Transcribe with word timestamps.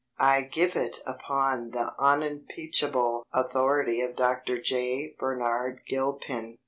I 0.17 0.41
give 0.51 0.75
it 0.75 0.97
upon 1.05 1.69
the 1.69 1.93
unimpeachable 1.99 3.23
authority 3.31 4.01
of 4.01 4.15
Dr. 4.15 4.59
J. 4.59 5.13
Bernard 5.19 5.81
Gilpin. 5.87 6.57